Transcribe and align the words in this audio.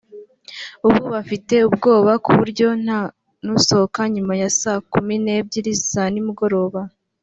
ubu 0.87 1.03
bafite 1.13 1.55
ubwoba 1.67 2.13
ku 2.23 2.29
buryo 2.39 2.67
nta 2.83 2.99
n’usohoka 3.45 4.01
nyuma 4.13 4.33
ya 4.41 4.49
saa 4.59 4.81
kumi 4.91 5.15
n’ebyiri 5.23 5.71
za 5.91 6.03
nimugoroba 6.13 6.81